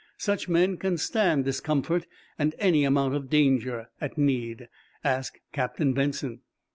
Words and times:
Such 0.17 0.49
men 0.49 0.77
can 0.77 0.97
stand 0.97 1.45
discomfort 1.45 2.07
and 2.39 2.55
any 2.57 2.85
amount 2.85 3.13
of 3.13 3.29
danger, 3.29 3.91
at 4.01 4.17
need. 4.17 4.67
Ask 5.03 5.37
Captain 5.53 5.93
Benson." 5.93 6.39